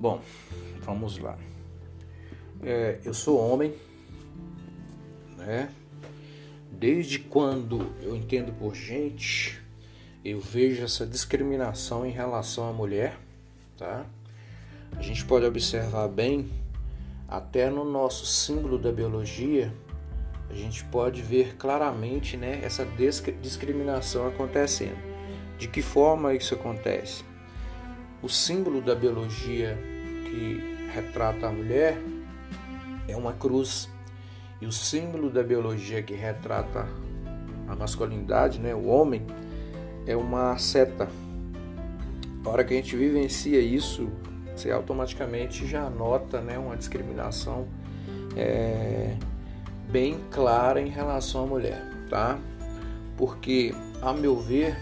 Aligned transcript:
Bom, 0.00 0.20
vamos 0.82 1.18
lá. 1.18 1.36
É, 2.62 3.00
eu 3.04 3.12
sou 3.12 3.36
homem, 3.36 3.74
né? 5.36 5.72
Desde 6.70 7.18
quando 7.18 7.92
eu 8.00 8.14
entendo 8.14 8.52
por 8.52 8.76
gente, 8.76 9.60
eu 10.24 10.40
vejo 10.40 10.84
essa 10.84 11.04
discriminação 11.04 12.06
em 12.06 12.12
relação 12.12 12.68
à 12.68 12.72
mulher, 12.72 13.18
tá? 13.76 14.06
A 14.96 15.02
gente 15.02 15.24
pode 15.24 15.44
observar 15.44 16.06
bem, 16.06 16.48
até 17.26 17.68
no 17.68 17.84
nosso 17.84 18.24
símbolo 18.24 18.78
da 18.78 18.92
biologia, 18.92 19.74
a 20.48 20.54
gente 20.54 20.84
pode 20.84 21.22
ver 21.22 21.56
claramente, 21.56 22.36
né, 22.36 22.60
essa 22.62 22.86
discriminação 23.42 24.28
acontecendo. 24.28 24.96
De 25.58 25.66
que 25.66 25.82
forma 25.82 26.34
isso 26.34 26.54
acontece? 26.54 27.24
O 28.20 28.28
símbolo 28.28 28.80
da 28.80 28.96
biologia 28.96 29.78
que 30.24 30.76
retrata 30.92 31.46
a 31.46 31.52
mulher 31.52 31.96
é 33.06 33.16
uma 33.16 33.32
cruz. 33.32 33.88
E 34.60 34.66
o 34.66 34.72
símbolo 34.72 35.30
da 35.30 35.42
biologia 35.42 36.02
que 36.02 36.14
retrata 36.14 36.88
a 37.68 37.76
masculinidade, 37.76 38.58
né, 38.58 38.74
o 38.74 38.86
homem, 38.86 39.24
é 40.04 40.16
uma 40.16 40.58
seta. 40.58 41.08
A 42.44 42.48
hora 42.48 42.64
que 42.64 42.74
a 42.74 42.76
gente 42.76 42.96
vivencia 42.96 43.60
isso, 43.60 44.10
você 44.56 44.72
automaticamente 44.72 45.64
já 45.64 45.88
nota 45.88 46.40
né, 46.40 46.58
uma 46.58 46.76
discriminação 46.76 47.68
é, 48.36 49.16
bem 49.88 50.18
clara 50.32 50.80
em 50.80 50.88
relação 50.88 51.44
à 51.44 51.46
mulher, 51.46 51.80
tá? 52.10 52.36
Porque, 53.16 53.72
a 54.02 54.12
meu 54.12 54.36
ver, 54.36 54.76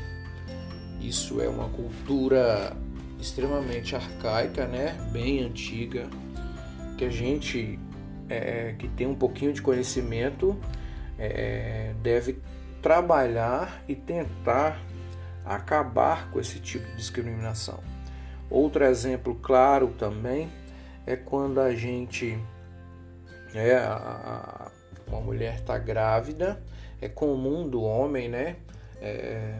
isso 1.00 1.40
é 1.40 1.48
uma 1.48 1.68
cultura 1.68 2.74
extremamente 3.18 3.94
arcaica, 3.94 4.66
né? 4.66 4.96
Bem 5.12 5.42
antiga, 5.42 6.08
que 6.96 7.04
a 7.04 7.10
gente 7.10 7.78
é, 8.28 8.74
que 8.78 8.88
tem 8.88 9.06
um 9.06 9.14
pouquinho 9.14 9.52
de 9.52 9.62
conhecimento 9.62 10.58
é, 11.18 11.94
deve 12.02 12.38
trabalhar 12.82 13.82
e 13.88 13.94
tentar 13.94 14.80
acabar 15.44 16.30
com 16.30 16.40
esse 16.40 16.58
tipo 16.58 16.86
de 16.86 16.96
discriminação. 16.96 17.80
Outro 18.50 18.84
exemplo 18.84 19.34
claro 19.34 19.88
também 19.98 20.48
é 21.06 21.16
quando 21.16 21.60
a 21.60 21.74
gente 21.74 22.38
é, 23.54 23.76
a, 23.76 24.70
uma 25.06 25.20
mulher 25.20 25.54
está 25.56 25.78
grávida, 25.78 26.60
é 27.00 27.08
comum 27.08 27.68
do 27.68 27.82
homem, 27.82 28.28
né? 28.28 28.56
É, 29.00 29.58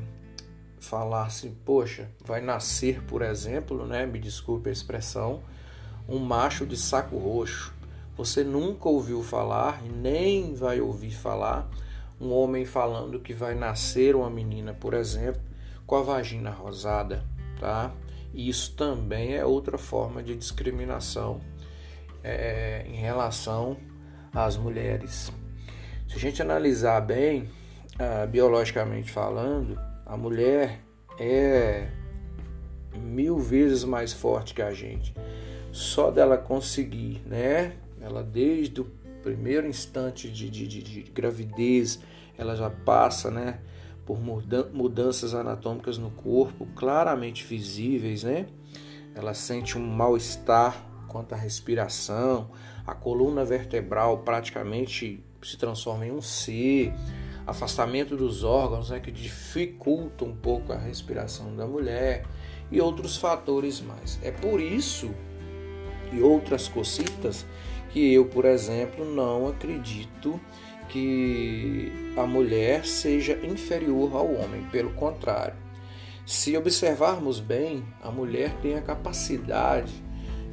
falar 0.81 1.27
assim, 1.27 1.55
poxa, 1.65 2.09
vai 2.25 2.41
nascer, 2.41 3.03
por 3.03 3.23
exemplo, 3.23 3.87
né, 3.87 4.07
me 4.07 4.19
desculpe 4.19 4.69
a 4.69 4.73
expressão, 4.73 5.43
um 6.09 6.19
macho 6.19 6.67
de 6.67 6.77
saco 6.77 7.17
roxo. 7.17 7.75
Você 8.17 8.43
nunca 8.45 8.89
ouviu 8.89 9.23
falar, 9.23 9.83
nem 9.83 10.55
vai 10.55 10.81
ouvir 10.81 11.11
falar, 11.11 11.69
um 12.21 12.33
homem 12.33 12.65
falando 12.65 13.21
que 13.21 13.35
vai 13.35 13.55
nascer 13.55 14.17
uma 14.17 14.31
menina, 14.31 14.73
por 14.73 14.95
exemplo, 14.95 15.41
com 15.87 15.97
a 15.97 16.03
vagina 16.03 16.51
rosada, 16.51 17.25
tá? 17.61 17.93
Isso 18.33 18.75
também 18.75 19.35
é 19.35 19.45
outra 19.45 19.77
forma 19.77 20.23
de 20.23 20.35
discriminação 20.35 21.41
é, 22.25 22.85
em 22.87 22.97
relação 22.97 23.77
às 24.33 24.57
mulheres. 24.57 25.33
Se 26.09 26.17
a 26.17 26.19
gente 26.19 26.41
analisar 26.41 27.01
bem, 27.01 27.49
uh, 27.95 28.27
biologicamente 28.29 29.11
falando, 29.11 29.79
a 30.07 30.17
mulher 30.17 30.81
é 31.19 31.89
mil 32.97 33.39
vezes 33.39 33.85
mais 33.85 34.13
forte 34.13 34.55
que 34.55 34.63
a 34.63 34.73
gente. 34.73 35.13
Só 35.73 36.11
dela 36.11 36.39
conseguir, 36.39 37.20
né? 37.27 37.77
Ela 38.01 38.23
desde 38.23 38.80
o 38.80 38.85
primeiro 39.23 39.67
instante 39.67 40.30
de, 40.30 40.48
de, 40.48 40.67
de, 40.69 40.83
de 40.83 41.03
gravidez, 41.11 41.98
ela 42.39 42.55
já 42.55 42.70
passa, 42.70 43.30
né? 43.30 43.58
Por 44.07 44.19
mudanças 44.20 45.35
anatômicas 45.35 45.98
no 45.98 46.11
corpo, 46.13 46.64
claramente 46.77 47.45
visíveis, 47.45 48.23
né? 48.23 48.47
Ela 49.14 49.35
sente 49.35 49.77
um 49.77 49.85
mal-estar 49.85 50.80
quanto 51.09 51.33
à 51.33 51.36
respiração, 51.36 52.51
a 52.86 52.95
coluna 52.95 53.45
vertebral 53.45 54.19
praticamente 54.19 55.25
se 55.42 55.57
transforma 55.57 56.07
em 56.07 56.13
um 56.13 56.20
C, 56.20 56.92
afastamento 57.46 58.17
dos 58.17 58.42
órgãos 58.42 58.90
né, 58.90 58.98
que 58.98 59.12
dificulta 59.12 60.24
um 60.24 60.34
pouco 60.34 60.73
a 60.73 60.77
respiração 60.77 61.55
da 61.55 61.67
mulher 61.67 62.24
e 62.70 62.80
outros 62.80 63.17
fatores 63.17 63.80
mais. 63.80 64.18
É 64.23 64.30
por 64.30 64.61
isso 64.61 65.11
e 66.12 66.20
outras 66.20 66.68
cositas 66.68 67.46
que 67.90 68.12
eu, 68.12 68.27
por 68.27 68.45
exemplo, 68.45 69.05
não 69.05 69.48
acredito 69.48 70.40
que 70.89 71.92
a 72.17 72.27
mulher 72.27 72.85
seja 72.85 73.39
inferior 73.45 74.14
ao 74.14 74.35
homem, 74.35 74.64
pelo 74.70 74.90
contrário. 74.95 75.56
Se 76.24 76.56
observarmos 76.56 77.39
bem, 77.39 77.85
a 78.02 78.11
mulher 78.11 78.52
tem 78.61 78.77
a 78.77 78.83
capacidade 78.83 79.92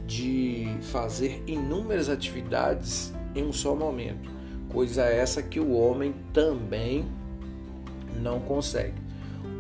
de 0.06 0.68
fazer 0.92 1.44
inúmeras 1.48 2.10
atividades 2.10 3.14
em 3.36 3.44
um 3.44 3.54
só 3.54 3.76
momento 3.76 4.43
coisa 4.74 5.04
essa 5.04 5.42
que 5.42 5.60
o 5.60 5.72
homem 5.74 6.14
também 6.34 7.06
não 8.20 8.40
consegue. 8.40 9.02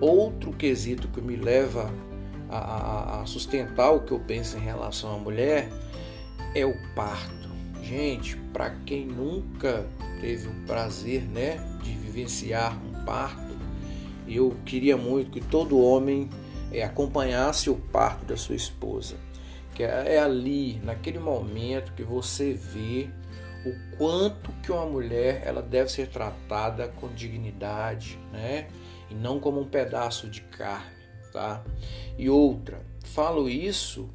Outro 0.01 0.51
quesito 0.51 1.07
que 1.07 1.21
me 1.21 1.35
leva 1.35 1.93
a, 2.49 3.21
a 3.21 3.25
sustentar 3.25 3.91
o 3.91 4.01
que 4.01 4.11
eu 4.11 4.19
penso 4.19 4.57
em 4.57 4.61
relação 4.61 5.15
à 5.15 5.17
mulher 5.17 5.69
é 6.55 6.65
o 6.65 6.73
parto. 6.95 7.49
Gente, 7.81 8.35
para 8.51 8.71
quem 8.85 9.05
nunca 9.05 9.85
teve 10.19 10.47
o 10.47 10.53
prazer 10.65 11.23
né, 11.23 11.57
de 11.83 11.91
vivenciar 11.91 12.77
um 12.85 13.05
parto, 13.05 13.53
eu 14.27 14.55
queria 14.65 14.97
muito 14.97 15.31
que 15.31 15.41
todo 15.41 15.79
homem 15.79 16.29
é, 16.71 16.83
acompanhasse 16.83 17.69
o 17.69 17.75
parto 17.75 18.25
da 18.25 18.37
sua 18.37 18.55
esposa. 18.55 19.15
Que 19.75 19.83
é, 19.83 20.19
ali, 20.19 20.79
naquele 20.83 21.19
momento 21.19 21.93
que 21.93 22.03
você 22.03 22.53
vê 22.53 23.09
o 23.65 23.97
quanto 23.97 24.51
que 24.61 24.71
uma 24.71 24.85
mulher 24.85 25.41
ela 25.45 25.61
deve 25.61 25.91
ser 25.91 26.07
tratada 26.07 26.87
com 26.87 27.07
dignidade, 27.07 28.19
né? 28.31 28.67
E 29.09 29.15
não 29.15 29.39
como 29.39 29.61
um 29.61 29.67
pedaço 29.67 30.29
de 30.29 30.41
carne, 30.41 30.91
tá? 31.31 31.63
E 32.17 32.29
outra, 32.29 32.81
falo 33.03 33.49
isso 33.49 34.09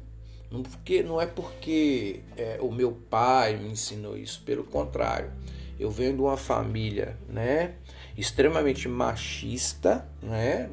não, 0.51 0.63
porque, 0.63 1.03
não 1.03 1.21
é 1.21 1.27
porque 1.27 2.21
é, 2.35 2.57
o 2.59 2.71
meu 2.71 2.91
pai 2.91 3.55
me 3.55 3.69
ensinou 3.69 4.17
isso, 4.17 4.41
pelo 4.43 4.63
contrário, 4.63 5.31
eu 5.79 5.91
venho 5.91 6.13
de 6.13 6.21
uma 6.21 6.37
família, 6.37 7.15
né? 7.27 7.75
Extremamente 8.17 8.87
machista, 8.87 10.09
né? 10.21 10.69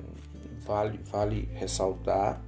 Vale, 0.64 0.98
vale 1.04 1.48
ressaltar. 1.52 2.42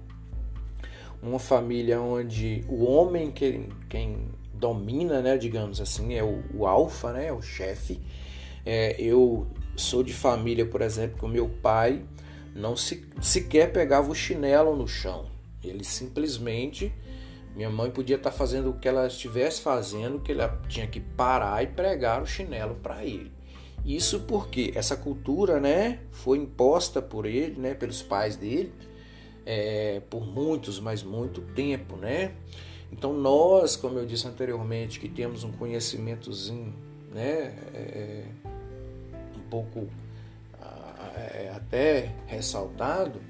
Uma 1.22 1.38
família 1.38 2.00
onde 2.00 2.65
o 2.69 2.84
homem, 2.84 3.31
quem, 3.31 3.69
quem 3.88 4.28
domina, 4.58 5.22
né, 5.22 5.36
digamos 5.36 5.80
assim, 5.80 6.14
é 6.14 6.22
o, 6.22 6.42
o 6.54 6.66
alfa, 6.66 7.12
né, 7.12 7.32
o 7.32 7.41
chefe. 7.41 8.00
É, 8.66 9.00
eu 9.00 9.46
sou 9.76 10.02
de 10.02 10.12
família, 10.12 10.66
por 10.66 10.82
exemplo, 10.82 11.19
que 11.19 11.24
o 11.24 11.28
meu 11.28 11.48
pai 11.48 12.04
não 12.54 12.76
se, 12.76 13.06
sequer 13.20 13.72
pegava 13.72 14.10
o 14.10 14.14
chinelo 14.14 14.76
no 14.76 14.86
chão. 14.86 15.26
Ele 15.62 15.84
simplesmente, 15.84 16.92
minha 17.54 17.70
mãe 17.70 17.91
podia 17.91 18.16
estar 18.16 18.30
fazendo 18.30 18.70
o 18.70 18.78
que 18.78 18.88
ela 18.88 19.06
estivesse 19.06 19.60
fazendo, 19.60 20.20
que 20.20 20.32
ela 20.32 20.60
tinha 20.69 20.86
que 20.86 21.00
parar 21.00 21.62
e 21.62 21.69
pregar 21.69 22.22
o 22.22 22.26
chinelo 22.26 22.75
para 22.76 23.04
ele. 23.04 23.32
Isso 23.84 24.20
porque 24.20 24.72
essa 24.75 24.96
cultura, 24.96 25.60
né, 25.60 26.00
foi 26.10 26.38
imposta 26.38 27.00
por 27.00 27.25
ele, 27.25 27.58
né, 27.58 27.75
pelos 27.75 28.02
pais 28.02 28.37
dele, 28.37 28.72
é, 29.46 30.02
por 30.11 30.26
muitos, 30.26 30.78
mas 30.78 31.02
muito 31.02 31.40
tempo, 31.40 31.96
né? 31.96 32.34
Então 32.90 33.12
nós, 33.12 33.76
como 33.76 33.99
eu 33.99 34.06
disse 34.06 34.26
anteriormente, 34.26 34.99
que 34.99 35.08
temos 35.08 35.44
um 35.44 35.52
conhecimentozinho, 35.52 36.75
né, 37.12 37.55
é, 37.75 38.25
um 39.37 39.49
pouco 39.50 39.88
é, 41.19 41.52
até 41.55 42.14
ressaltado, 42.26 43.20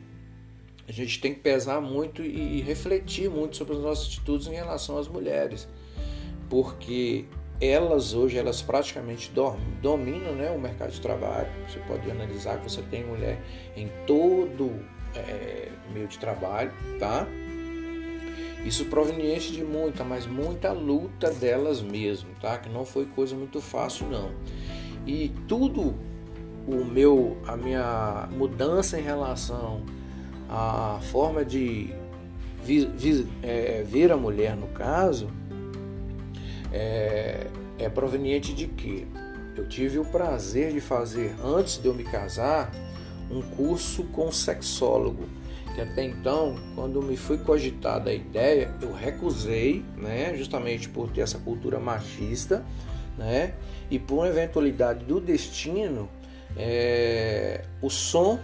a 0.86 0.92
gente 0.92 1.20
tem 1.20 1.34
que 1.34 1.40
pesar 1.40 1.80
muito 1.80 2.22
e 2.22 2.60
refletir 2.62 3.28
muito 3.28 3.56
sobre 3.56 3.74
as 3.74 3.82
nossas 3.82 4.06
atitudes 4.06 4.46
em 4.46 4.54
relação 4.54 4.96
às 4.96 5.06
mulheres, 5.06 5.68
porque 6.48 7.26
elas 7.60 8.14
hoje 8.14 8.38
elas 8.38 8.62
praticamente 8.62 9.30
dominam 9.82 10.34
né, 10.34 10.50
o 10.50 10.58
mercado 10.58 10.92
de 10.92 11.00
trabalho. 11.00 11.48
Você 11.68 11.78
pode 11.80 12.10
analisar 12.10 12.58
que 12.58 12.70
você 12.70 12.80
tem 12.82 13.04
mulher 13.04 13.42
em 13.76 13.90
todo 14.06 14.80
é, 15.14 15.68
meio 15.92 16.06
de 16.06 16.18
trabalho, 16.18 16.72
tá? 16.98 17.26
Isso 18.68 18.84
proveniente 18.84 19.50
de 19.50 19.64
muita, 19.64 20.04
mas 20.04 20.26
muita 20.26 20.72
luta 20.72 21.30
delas 21.30 21.80
mesmo, 21.80 22.28
tá? 22.38 22.58
Que 22.58 22.68
não 22.68 22.84
foi 22.84 23.06
coisa 23.06 23.34
muito 23.34 23.62
fácil 23.62 24.06
não. 24.10 24.30
E 25.06 25.32
tudo 25.48 25.94
o 26.66 26.84
meu 26.84 27.38
a 27.46 27.56
minha 27.56 28.28
mudança 28.30 29.00
em 29.00 29.02
relação 29.02 29.80
à 30.50 31.00
forma 31.10 31.46
de 31.46 31.94
é, 33.42 33.82
ver 33.88 34.12
a 34.12 34.18
mulher 34.18 34.54
no 34.54 34.66
caso 34.66 35.30
é, 36.70 37.46
é 37.78 37.88
proveniente 37.88 38.52
de 38.52 38.66
que 38.66 39.08
eu 39.56 39.66
tive 39.66 39.98
o 39.98 40.04
prazer 40.04 40.74
de 40.74 40.80
fazer, 40.82 41.34
antes 41.42 41.78
de 41.78 41.88
eu 41.88 41.94
me 41.94 42.04
casar, 42.04 42.70
um 43.30 43.42
curso 43.42 44.04
com 44.04 44.30
sexólogo. 44.32 45.24
Que 45.74 45.80
até 45.80 46.02
então, 46.02 46.56
quando 46.74 47.00
me 47.02 47.16
foi 47.16 47.38
cogitada 47.38 48.10
a 48.10 48.14
ideia, 48.14 48.74
eu 48.82 48.92
recusei, 48.92 49.84
né, 49.96 50.34
justamente 50.36 50.88
por 50.88 51.10
ter 51.10 51.20
essa 51.20 51.38
cultura 51.38 51.78
machista, 51.78 52.64
né, 53.16 53.54
e 53.90 53.98
por 53.98 54.26
eventualidade 54.26 55.04
do 55.04 55.20
destino, 55.20 56.08
é, 56.56 57.64
o 57.80 57.88
som 57.88 58.38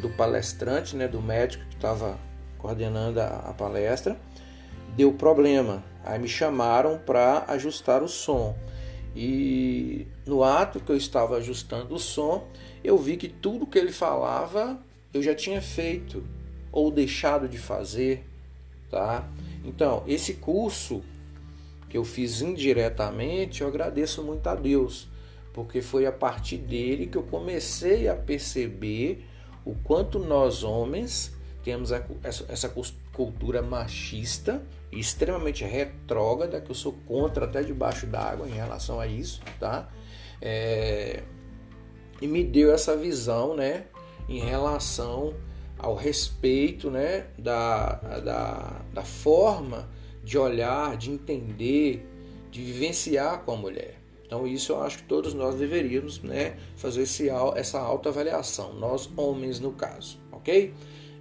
do 0.00 0.08
palestrante, 0.10 0.94
né, 0.94 1.08
do 1.08 1.20
médico 1.20 1.64
que 1.68 1.76
estava 1.76 2.16
coordenando 2.58 3.20
a, 3.20 3.26
a 3.26 3.54
palestra, 3.54 4.16
deu 4.96 5.12
problema. 5.12 5.82
Aí 6.04 6.18
me 6.18 6.28
chamaram 6.28 6.98
para 6.98 7.44
ajustar 7.48 8.02
o 8.02 8.08
som. 8.08 8.56
E 9.14 10.06
no 10.28 10.44
ato 10.44 10.78
que 10.78 10.92
eu 10.92 10.96
estava 10.96 11.38
ajustando 11.38 11.94
o 11.94 11.98
som, 11.98 12.46
eu 12.84 12.98
vi 12.98 13.16
que 13.16 13.28
tudo 13.28 13.66
que 13.66 13.78
ele 13.78 13.90
falava 13.90 14.78
eu 15.12 15.22
já 15.22 15.34
tinha 15.34 15.62
feito 15.62 16.22
ou 16.70 16.90
deixado 16.90 17.48
de 17.48 17.56
fazer, 17.56 18.24
tá? 18.90 19.26
Então, 19.64 20.04
esse 20.06 20.34
curso 20.34 21.02
que 21.88 21.96
eu 21.96 22.04
fiz 22.04 22.42
indiretamente, 22.42 23.62
eu 23.62 23.68
agradeço 23.68 24.22
muito 24.22 24.46
a 24.46 24.54
Deus, 24.54 25.08
porque 25.54 25.80
foi 25.80 26.04
a 26.04 26.12
partir 26.12 26.58
dele 26.58 27.06
que 27.06 27.16
eu 27.16 27.22
comecei 27.22 28.06
a 28.06 28.14
perceber 28.14 29.24
o 29.64 29.74
quanto 29.82 30.18
nós 30.18 30.62
homens 30.62 31.34
temos 31.64 31.90
essa 32.22 32.72
cultura 33.14 33.62
machista 33.62 34.62
extremamente 34.90 35.64
retrógrada, 35.64 36.60
que 36.60 36.70
eu 36.70 36.74
sou 36.74 36.92
contra 37.06 37.44
até 37.44 37.62
debaixo 37.62 38.06
d'água 38.06 38.48
em 38.48 38.52
relação 38.52 38.98
a 38.98 39.06
isso, 39.06 39.40
tá? 39.60 39.88
É, 40.40 41.22
e 42.20 42.26
me 42.26 42.42
deu 42.42 42.72
essa 42.72 42.96
visão, 42.96 43.54
né, 43.54 43.86
em 44.28 44.40
relação 44.40 45.34
ao 45.78 45.94
respeito, 45.94 46.90
né, 46.90 47.26
da, 47.38 47.94
da, 48.24 48.82
da 48.92 49.02
forma 49.02 49.88
de 50.24 50.36
olhar, 50.36 50.96
de 50.96 51.10
entender, 51.10 52.06
de 52.50 52.62
vivenciar 52.62 53.42
com 53.44 53.52
a 53.52 53.56
mulher. 53.56 53.98
Então 54.26 54.46
isso 54.46 54.72
eu 54.72 54.82
acho 54.82 54.98
que 54.98 55.04
todos 55.04 55.32
nós 55.32 55.54
deveríamos, 55.54 56.20
né, 56.20 56.56
fazer 56.76 57.02
esse, 57.02 57.28
essa 57.56 57.80
autoavaliação, 57.80 58.74
nós 58.74 59.08
homens 59.16 59.60
no 59.60 59.72
caso, 59.72 60.18
ok? 60.32 60.74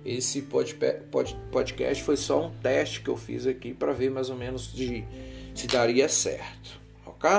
Esse 0.07 0.41
podcast 0.41 2.01
foi 2.01 2.15
só 2.15 2.47
um 2.47 2.51
teste 2.61 3.01
que 3.01 3.09
eu 3.09 3.17
fiz 3.17 3.45
aqui 3.45 3.73
para 3.73 3.91
ver 3.91 4.09
mais 4.09 4.29
ou 4.29 4.37
menos 4.37 4.73
de 4.73 5.03
se 5.53 5.67
daria 5.67 6.07
certo, 6.07 6.79
ok? 7.05 7.29